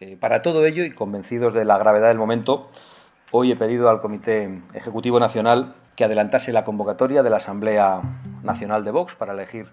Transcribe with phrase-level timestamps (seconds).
[0.00, 2.68] Eh, para todo ello y convencidos de la gravedad del momento,
[3.30, 8.02] hoy he pedido al Comité Ejecutivo Nacional que adelantase la convocatoria de la Asamblea
[8.42, 9.68] Nacional de Vox para elegir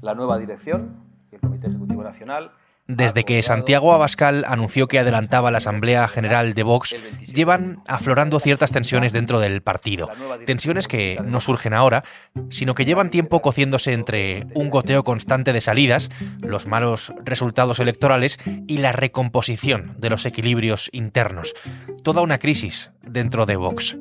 [0.00, 0.96] la nueva dirección.
[1.32, 2.52] El Comité Ejecutivo Nacional
[2.86, 6.94] desde que Santiago Abascal anunció que adelantaba la Asamblea General de Vox,
[7.26, 10.10] llevan aflorando ciertas tensiones dentro del partido.
[10.44, 12.04] Tensiones que no surgen ahora,
[12.50, 16.10] sino que llevan tiempo cociéndose entre un goteo constante de salidas,
[16.40, 21.54] los malos resultados electorales y la recomposición de los equilibrios internos.
[22.02, 23.96] Toda una crisis dentro de Vox.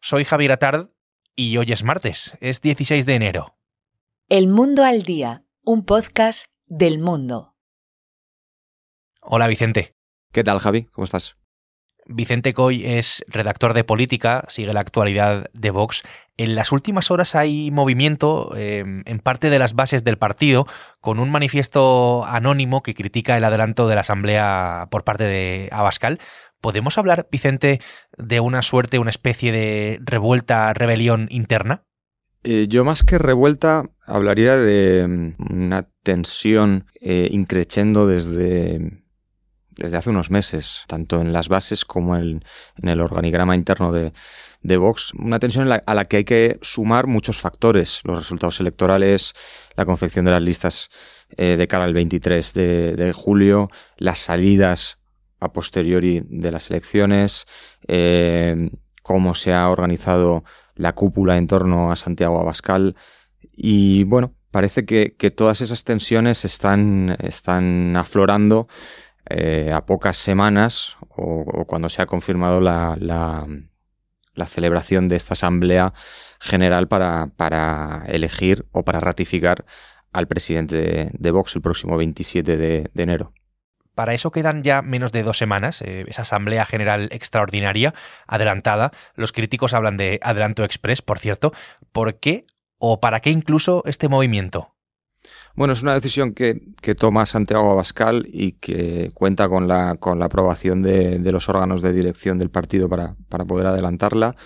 [0.00, 0.88] Soy Javier Atard
[1.36, 3.54] y hoy es martes, es 16 de enero.
[4.28, 7.54] El Mundo al Día un podcast del mundo.
[9.20, 9.94] Hola Vicente.
[10.32, 10.84] ¿Qué tal Javi?
[10.84, 11.36] ¿Cómo estás?
[12.06, 16.04] Vicente Coy es redactor de política, sigue la actualidad de Vox.
[16.38, 20.66] En las últimas horas hay movimiento em, en parte de las bases del partido
[21.02, 26.18] con un manifiesto anónimo que critica el adelanto de la Asamblea por parte de Abascal.
[26.62, 27.82] ¿Podemos hablar, Vicente,
[28.16, 31.84] de una suerte, una especie de revuelta, rebelión interna?
[32.44, 39.02] Eh, yo más que revuelta hablaría de mm, una tensión eh, increciendo desde,
[39.70, 42.44] desde hace unos meses, tanto en las bases como en,
[42.82, 44.12] el organigrama interno de,
[44.62, 45.12] de Vox.
[45.14, 49.34] Una tensión a la que hay que sumar muchos factores, los resultados electorales,
[49.76, 50.90] la confección de las listas
[51.36, 54.98] eh, de cara al 23 de, de, julio, las salidas
[55.40, 57.46] a posteriori de las elecciones,
[59.02, 60.44] cómo se ha organizado
[60.78, 62.96] la cúpula en torno a Santiago Abascal.
[63.52, 68.68] Y bueno, parece que, todas esas tensiones están, están aflorando
[69.28, 73.46] eh, a pocas semanas o, cuando se ha confirmado la, la,
[74.46, 75.92] celebración de esta Asamblea
[76.40, 79.66] General para, para, elegir o para ratificar
[80.12, 83.32] al presidente de, Vox el próximo 27 de enero.
[83.98, 87.94] Para eso quedan ya menos de dos semanas, eh, esa Asamblea General Extraordinaria
[88.28, 88.92] adelantada.
[89.16, 91.52] Los críticos hablan de adelanto express, por cierto.
[91.90, 92.46] ¿Por qué
[92.78, 94.76] o para qué incluso este movimiento?
[95.56, 96.54] Bueno, es una decisión que,
[96.96, 101.92] toma Santiago Abascal y que cuenta con la, con la aprobación de, los órganos de
[101.92, 104.36] dirección del partido para, para, poder adelantarla.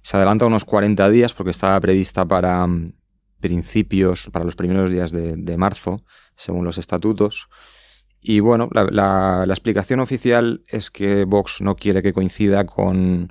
[0.00, 2.94] Se adelanta unos 40 días porque estaba prevista para mm,
[3.38, 6.00] principios, para los primeros días de, de marzo,
[6.36, 7.50] según los estatutos.
[8.26, 13.30] Y bueno, la, explicación oficial es que Vox no quiere que coincida con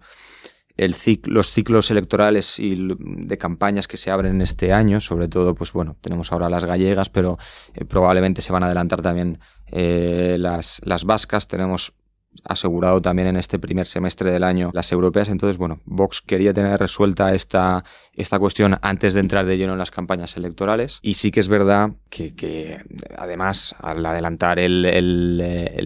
[0.78, 0.96] el
[1.26, 5.98] los ciclos electorales y de campañas que se abren este año, sobre todo, pues bueno,
[6.00, 7.40] tenemos ahora las gallegas, pero
[7.74, 9.40] eh, probablemente se van a adelantar también
[9.72, 11.94] eh, las, las vascas, tenemos
[12.44, 15.30] asegurado también en este primer semestre del año las europeas.
[15.30, 17.84] Entonces, bueno, Vox quería tener resuelta esta,
[18.14, 21.00] esta cuestión antes de entrar de lleno en las campañas electorales.
[21.02, 22.84] Y sí que es verdad que,
[23.18, 25.38] además, al adelantar el,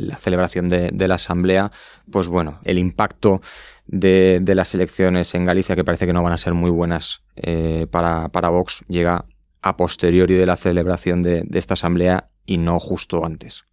[0.08, 1.72] la celebración de, la Asamblea,
[2.12, 3.42] pues bueno, el impacto
[3.86, 7.88] de, las elecciones en Galicia, que parece que no van a ser muy buenas eh,
[7.90, 9.26] para, para Vox, llega
[9.62, 13.66] a posteriori de la celebración de esta Asamblea y no justo antes.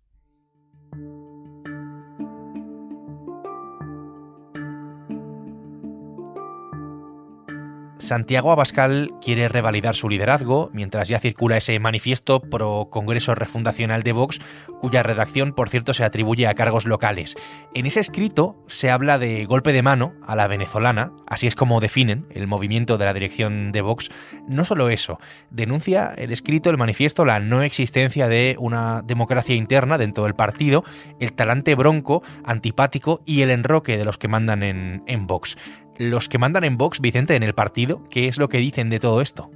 [8.05, 14.13] Santiago Abascal quiere revalidar su liderazgo, mientras ya circula ese manifiesto pro Congreso Refundacional de
[14.13, 14.41] Vox,
[14.81, 17.35] cuya redacción, por cierto, se atribuye a cargos locales.
[17.73, 21.81] En ese escrito se habla de golpe de mano a la venezolana, así es como
[21.81, 24.11] definen el movimiento de la dirección de Vox.
[24.47, 25.19] No solo eso,
[25.51, 30.85] denuncia el escrito, el manifiesto, la no existencia de una democracia interna dentro del partido,
[31.21, 35.57] el talante bronco, antipático y el enroque de los que mandan en, en Vox
[35.99, 39.01] los que mandan en Vox, Vicente, en el partido, ¿qué es lo que dicen de
[39.01, 39.51] todo esto?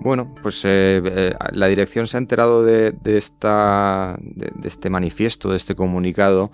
[0.00, 5.56] Bueno, pues eh, eh, la dirección se ha enterado de, esta, de, este manifiesto, de
[5.56, 6.52] este comunicado,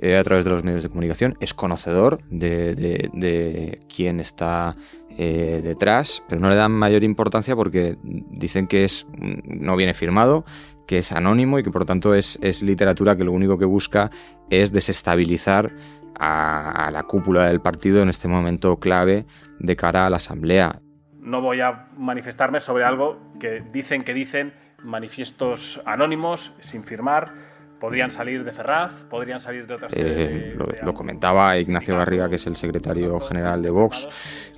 [0.00, 1.36] eh, a través de los medios de comunicación.
[1.40, 4.76] Es conocedor de, quién está
[5.16, 10.44] detrás, pero no le dan mayor importancia porque dicen que es no viene firmado,
[10.86, 14.10] que es anónimo y que por tanto es, es literatura que lo único que busca
[14.50, 15.72] es desestabilizar
[16.18, 19.26] a, la cúpula del partido en este momento clave
[19.58, 20.80] de cara a la Asamblea.
[21.20, 27.32] No voy a manifestarme sobre algo que dicen que dicen manifiestos anónimos, sin firmar,
[27.80, 29.92] podrían salir de Ferraz, podrían salir de otras...
[29.96, 34.08] Eh, lo, comentaba Ignacio Garriga, que es el secretario general de Vox.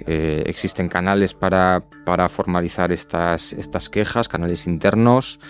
[0.07, 5.41] Eh, existen canales para, para formalizar estas, estas quejas, canales internos.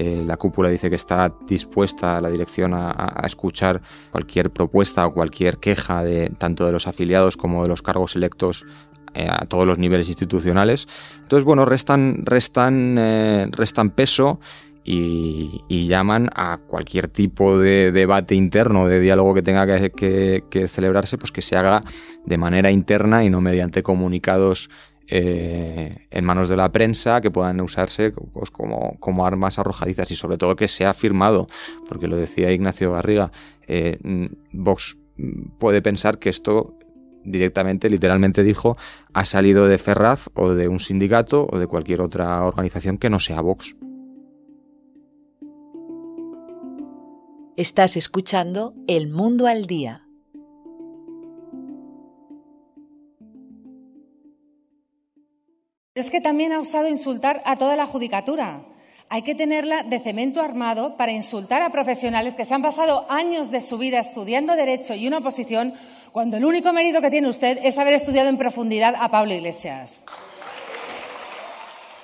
[0.00, 5.58] Eh, la cúpula dice que está dispuesta la dirección a, escuchar cualquier propuesta o cualquier
[5.58, 8.64] queja de tanto de los afiliados como de los cargos electos
[9.14, 10.86] eh, a todos los niveles institucionales.
[11.18, 14.38] Entonces, bueno, restan, restan, eh, restan peso
[14.84, 21.32] y, llaman a cualquier tipo de debate interno, de diálogo que tenga que, celebrarse, pues
[21.32, 21.82] que se haga
[22.24, 24.70] de manera interna y no mediante comunicados
[25.10, 30.16] eh, en manos de la prensa que puedan usarse pues, como, como, armas arrojadizas y
[30.16, 31.46] sobre todo que sea firmado,
[31.88, 33.32] porque lo decía Ignacio Garriga,
[33.66, 33.98] eh,
[34.52, 34.98] Vox
[35.58, 36.78] puede pensar que esto
[37.24, 38.76] directamente, literalmente dijo,
[39.12, 43.18] ha salido de Ferraz o de un sindicato o de cualquier otra organización que no
[43.18, 43.76] sea Vox.
[47.56, 50.07] Estás escuchando El Mundo al Día
[56.00, 58.62] es que también ha usado insultar a toda la judicatura.
[59.08, 63.50] Hay que tenerla de cemento armado para insultar a profesionales que se han pasado años
[63.50, 65.74] de su vida estudiando Derecho y una oposición,
[66.12, 70.04] cuando el único mérito que tiene usted es haber estudiado en profundidad a Pablo Iglesias.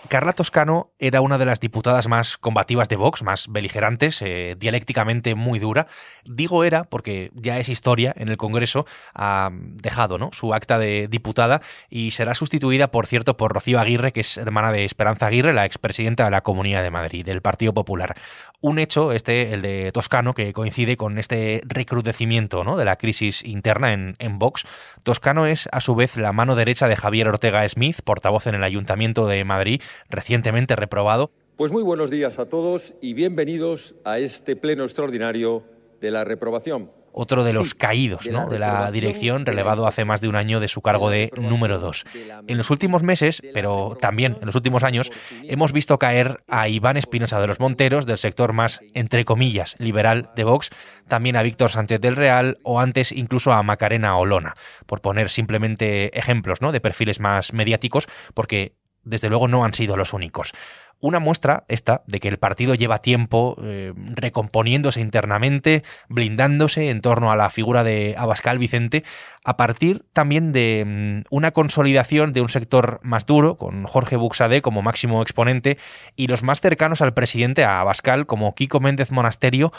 [0.09, 5.35] Carla Toscano era una de las diputadas más combativas de Vox, más beligerantes, eh, dialécticamente
[5.35, 5.87] muy dura.
[6.25, 10.31] Digo era porque ya es historia en el Congreso, ha dejado ¿no?
[10.33, 14.73] su acta de diputada y será sustituida, por cierto, por Rocío Aguirre, que es hermana
[14.73, 18.15] de Esperanza Aguirre, la expresidenta de la Comunidad de Madrid, del Partido Popular.
[18.61, 22.77] Un hecho, este, el de Toscano, que coincide con este recrudecimiento ¿no?
[22.77, 24.67] de la crisis interna en, en Vox.
[25.03, 28.65] Toscano es, a su vez, la mano derecha de Javier Ortega Smith, portavoz en el
[28.65, 31.31] Ayuntamiento de Madrid, recientemente reprobado.
[31.57, 35.63] Pues muy buenos días a todos y bienvenidos a este pleno extraordinario
[36.01, 38.49] de la reprobación otro de los caídos ¿no?
[38.49, 42.05] de la dirección, relevado hace más de un año de su cargo de número 2.
[42.49, 45.13] En los últimos meses, pero también en los últimos años,
[45.45, 50.31] hemos visto caer a Iván Espinosa de los Monteros, del sector más, entre comillas, liberal
[50.35, 50.71] de Vox,
[51.07, 54.57] también a Víctor Sánchez del Real o antes incluso a Macarena Olona,
[54.87, 56.73] por poner simplemente ejemplos ¿no?
[56.73, 58.75] de perfiles más mediáticos, porque
[59.05, 60.53] desde luego no han sido los únicos.
[61.01, 67.31] Una muestra esta de que el partido lleva tiempo eh, recomponiéndose internamente, blindándose en torno
[67.31, 69.05] a la figura de Abascal Vicente,
[69.45, 74.63] a partir también de mm, una consolidación de un sector más duro, con Jorge Buxade
[74.63, 75.77] como máximo exponente,
[76.17, 79.73] y los más cercanos al presidente, a Abascal, como Kiko Méndez Monasterio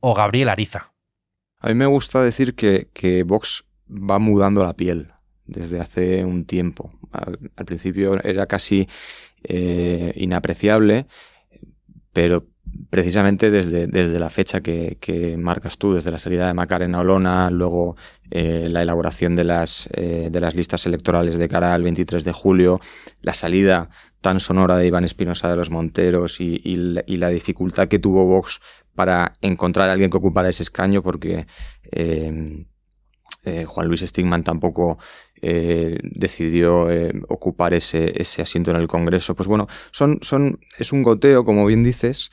[0.00, 0.92] o Gabriel Ariza.
[1.60, 5.14] A mí me gusta decir que, que Vox va mudando la piel
[5.46, 6.92] desde hace un tiempo.
[7.12, 8.88] Al, principio era casi
[9.42, 11.06] eh, inapreciable,
[12.12, 12.46] pero
[12.90, 17.96] precisamente desde, desde la fecha que, marcas tú, desde la salida de Macarena Olona, luego
[18.30, 22.32] eh, la elaboración de las, eh, de las listas electorales de cara al 23 de
[22.32, 22.80] julio,
[23.22, 28.24] la salida tan sonora de Iván Espinosa de los Monteros y, la, dificultad que tuvo
[28.24, 28.60] Vox
[28.94, 31.46] para encontrar a alguien que ocupara ese escaño, porque
[33.66, 34.98] Juan Luis Stigman tampoco
[35.46, 39.34] eh, decidió eh, ocupar ese, ese, asiento en el Congreso.
[39.34, 42.30] Pues bueno, son, son, es un goteo, como bien dices,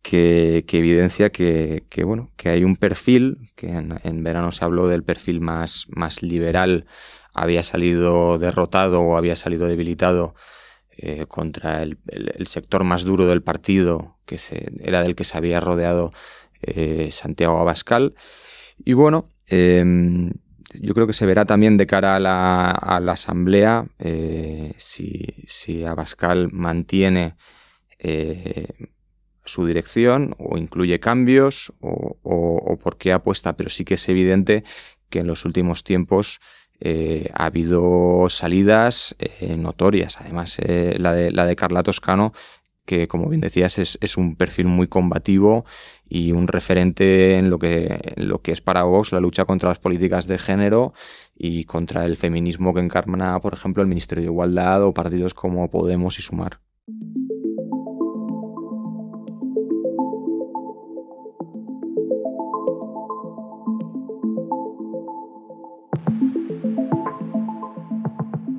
[0.00, 4.86] que, que evidencia que, que, bueno, que hay un perfil, que en, verano se habló
[4.86, 6.86] del perfil más, más liberal,
[7.34, 10.36] había salido derrotado o había salido debilitado
[11.26, 15.58] contra el, el, sector más duro del partido, que se, era del que se había
[15.58, 16.12] rodeado
[17.10, 18.14] Santiago Abascal.
[18.84, 20.30] Y bueno, em,
[20.80, 27.36] yo creo que se verá también de cara a la, Asamblea eh, si, Abascal mantiene
[27.98, 28.68] eh,
[29.44, 34.64] su dirección o incluye cambios o, por qué apuesta, pero sí que es evidente
[35.10, 36.40] que en los últimos tiempos
[36.80, 39.14] eh, ha habido salidas
[39.56, 40.18] notorias.
[40.20, 42.32] Además, la, de, la de Carla Toscano
[42.84, 45.64] que como bien decías es, es, un perfil muy combativo
[46.08, 49.78] y un referente en lo que, lo que es para Vox la lucha contra las
[49.78, 50.92] políticas de género
[51.36, 55.70] y contra el feminismo que encarna, por ejemplo, el Ministerio de Igualdad o partidos como
[55.70, 56.60] Podemos y Sumar.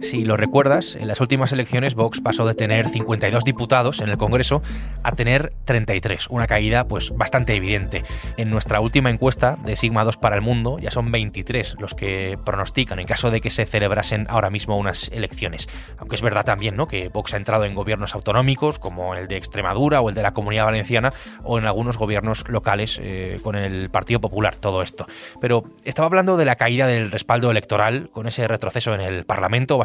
[0.04, 4.18] Si lo recuerdas, en las últimas elecciones Vox pasó de tener 52 diputados en el
[4.18, 4.62] Congreso
[5.02, 8.04] a tener 33, una caída pues bastante evidente.
[8.36, 12.38] En nuestra última encuesta de Sigma 2 para el mundo ya son 23 los que
[12.44, 15.70] pronostican en caso de que se celebrasen ahora mismo unas elecciones.
[15.98, 16.86] Aunque es verdad también, ¿no?
[16.86, 20.34] que Vox ha entrado en gobiernos autonómicos como el de Extremadura o el de la
[20.34, 25.08] Comunidad Valenciana o en algunos gobiernos locales eh, con el Partido Popular, todo esto.
[25.40, 29.78] Pero estaba hablando de la caída del respaldo electoral con ese retroceso en el Parlamento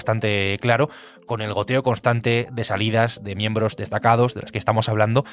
[0.60, 0.88] claro,
[1.26, 5.24] con el goteo constante de salidas de miembros destacados de los que estamos hablando.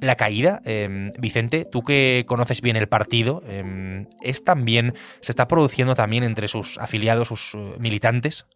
[0.00, 5.48] La caída, em, Vicente, tú que conoces bien el partido, em, ¿es también, se está
[5.48, 8.46] produciendo también entre sus afiliados, sus eh, militantes?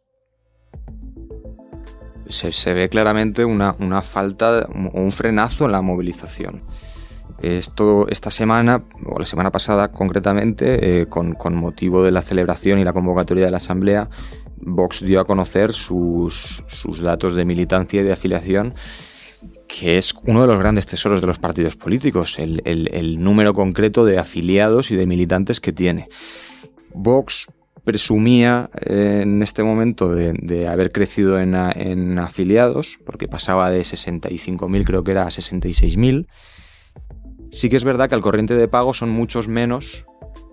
[2.28, 6.62] se, ve claramente una, falta o un frenazo en la movilización.
[7.40, 12.84] Esto, esta semana, o la semana pasada concretamente, eh, con, motivo de la celebración y
[12.84, 14.08] la convocatoria de la Asamblea,
[14.60, 16.62] Vox dio a conocer sus,
[17.00, 18.74] datos de militancia y de afiliación,
[19.66, 24.18] que es uno de los grandes tesoros de los partidos políticos, el, número concreto de
[24.18, 26.08] afiliados y de militantes que tiene.
[26.94, 27.46] Vox
[27.84, 34.84] presumía eh, en este momento de, haber crecido en, en, afiliados, porque pasaba de 65.000
[34.84, 36.26] creo que era a 66.000.
[37.50, 40.04] Sí que es verdad que al corriente de pago son muchos menos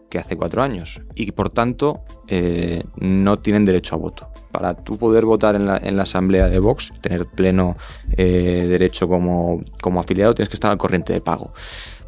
[0.09, 4.29] que hace cuatro años y por tanto eh, no tienen derecho a voto.
[4.51, 7.75] Para tú poder votar en la, asamblea de Vox, tener pleno
[8.15, 11.51] eh, derecho como, como, afiliado, tienes que estar al corriente de pago.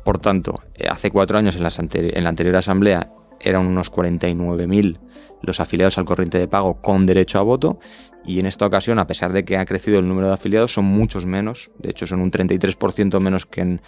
[0.05, 4.99] Por tanto, eh, hace cuatro años en, en la anterior asamblea eran unos 49.000
[5.41, 7.79] los afiliados al corriente de pago con derecho a voto
[8.25, 10.85] y en esta ocasión, a pesar de que ha crecido el número de afiliados, son
[10.85, 13.81] muchos menos, de hecho son un 33% menos que en,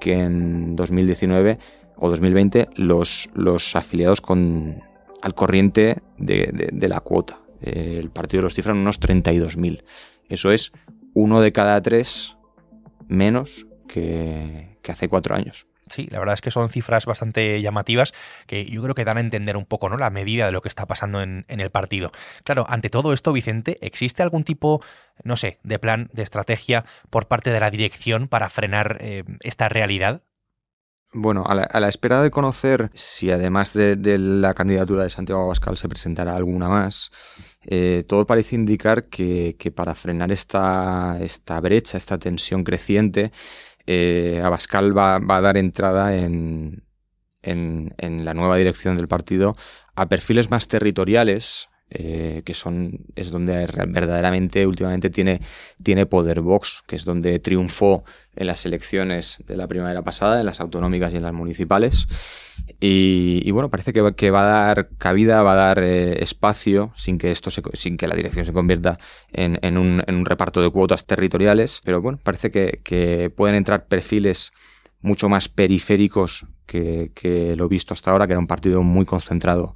[0.00, 1.58] que en 2019
[2.00, 4.82] o 2020 los, los afiliados con,
[5.22, 7.38] al corriente de, la cuota.
[7.60, 9.84] El partido los cifra en unos 32.000.
[10.28, 10.72] Eso es
[11.14, 12.36] uno de cada tres
[13.08, 15.66] menos que, hace cuatro años.
[15.88, 18.12] Sí, la verdad es que son cifras bastante llamativas
[18.46, 19.96] que yo creo que dan a entender un poco ¿no?
[19.96, 22.12] la medida de lo que está pasando en, el partido.
[22.44, 24.82] Claro, ante todo esto, Vicente, ¿existe algún tipo,
[25.24, 29.68] no sé, de plan, de estrategia por parte de la dirección para frenar eh, esta
[29.68, 30.22] realidad?
[31.12, 35.88] Bueno, a la, espera de conocer si además de, la candidatura de Santiago Abascal se
[35.88, 37.10] presentará alguna más,
[37.62, 43.32] eh, todo parece indicar que, para frenar esta, esta, brecha, esta tensión creciente,
[43.86, 46.84] eh, Abascal va, a dar entrada en,
[47.42, 49.56] en, en la nueva dirección del partido
[49.96, 55.40] a perfiles más territoriales, eh, que son es donde verdaderamente últimamente tiene,
[55.82, 58.04] tiene poder Vox, que es donde triunfó
[58.36, 62.06] en las elecciones de la primavera pasada, en las autonómicas y en las municipales.
[62.78, 67.18] Y, bueno, parece que, que, va a dar cabida, va a dar eh, espacio sin
[67.18, 68.98] que esto sin que la dirección se convierta
[69.32, 71.80] en, en, un, reparto de cuotas territoriales.
[71.84, 74.52] Pero bueno, parece que, pueden entrar perfiles
[75.00, 79.74] mucho más periféricos que lo visto hasta ahora, que era un partido muy concentrado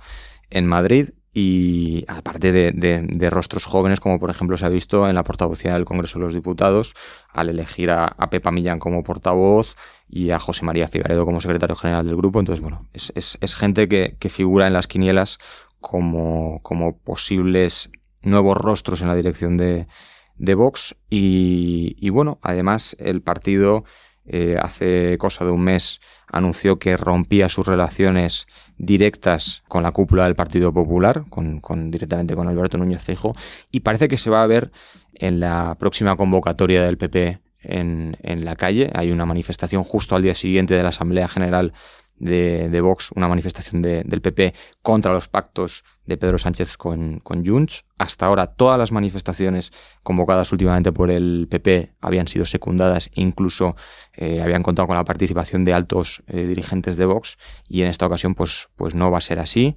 [0.50, 5.24] en Madrid y aparte de, rostros jóvenes, como por ejemplo se ha visto en la
[5.24, 6.94] portavocía del Congreso de los Diputados,
[7.28, 9.74] al elegir a, Pepa Millán como portavoz
[10.08, 12.38] y a José María Figaredo como secretario general del grupo.
[12.38, 15.38] Entonces, bueno, es, gente que, figura en las quinielas
[15.80, 17.90] como, como posibles
[18.22, 19.88] nuevos rostros en la dirección de,
[20.36, 20.94] de Vox.
[21.10, 23.84] Y, y bueno, además el partido
[24.26, 28.46] eh, hace cosa de un mes anunció que rompía sus relaciones
[28.78, 33.34] directas con la cúpula del Partido Popular, con, directamente con Alberto Núñez Feijóo,
[33.70, 34.72] y parece que se va a ver
[35.14, 38.90] en la próxima convocatoria del PP en, en la calle.
[38.94, 41.72] Hay una manifestación justo al día siguiente de la Asamblea General
[42.16, 47.44] de, de Vox, una manifestación del PP contra los pactos de Pedro Sánchez con, con
[47.44, 47.84] Junts.
[47.98, 53.76] Hasta ahora todas las manifestaciones convocadas últimamente por el PP habían sido secundadas, incluso
[54.12, 58.06] eh, habían contado con la participación de altos eh, dirigentes de Vox y en esta
[58.06, 59.76] ocasión pues, pues no va a ser así.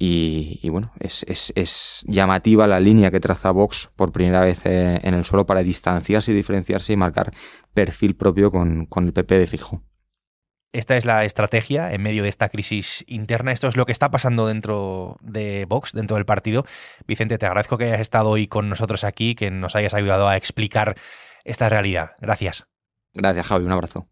[0.00, 5.00] Y, bueno, es, es, es, llamativa la línea que traza Vox por primera vez eh,
[5.02, 7.32] en el suelo para distanciarse y diferenciarse y marcar
[7.74, 9.82] perfil propio con, con el PP de fijo.
[10.72, 13.52] Esta es la estrategia en medio de esta crisis interna.
[13.52, 16.66] Esto es lo que está pasando dentro de Vox, dentro del partido.
[17.06, 20.36] Vicente, te agradezco que hayas estado hoy con nosotros aquí, que nos hayas ayudado a
[20.36, 20.96] explicar
[21.44, 22.10] esta realidad.
[22.20, 22.66] Gracias.
[23.14, 23.64] Gracias, Javi.
[23.64, 24.08] Un abrazo.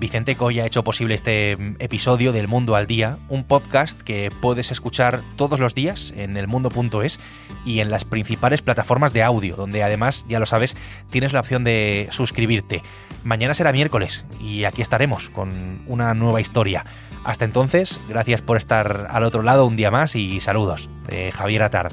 [0.00, 4.70] Vicente Coy ha hecho posible este episodio del Mundo al Día, un podcast que puedes
[4.70, 7.20] escuchar todos los días en elmundo.es
[7.66, 10.74] y en las principales plataformas de audio, donde además, ya lo sabes,
[11.10, 12.82] tienes la opción de suscribirte.
[13.24, 16.86] Mañana será miércoles y aquí estaremos con una nueva historia.
[17.22, 21.62] Hasta entonces, gracias por estar al otro lado un día más y saludos de Javier
[21.62, 21.92] Atard.